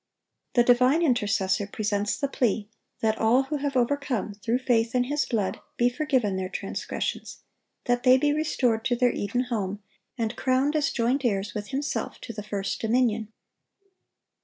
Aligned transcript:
The 0.55 0.63
divine 0.63 1.03
Intercessor 1.03 1.67
presents 1.67 2.17
the 2.19 2.27
plea 2.27 2.67
that 3.01 3.19
all 3.19 3.43
who 3.43 3.57
have 3.57 3.77
overcome 3.77 4.33
through 4.33 4.57
faith 4.57 4.95
in 4.95 5.03
His 5.03 5.27
blood 5.27 5.59
be 5.77 5.89
forgiven 5.89 6.37
their 6.37 6.49
transgressions, 6.49 7.43
that 7.85 8.01
they 8.01 8.17
be 8.17 8.33
restored 8.33 8.83
to 8.85 8.95
their 8.95 9.11
Eden 9.11 9.41
home, 9.43 9.83
and 10.17 10.35
crowned 10.35 10.75
as 10.75 10.89
joint 10.89 11.23
heirs 11.23 11.53
with 11.53 11.67
Himself 11.67 12.19
to 12.21 12.33
the 12.33 12.41
"first 12.41 12.81
dominion." 12.81 13.31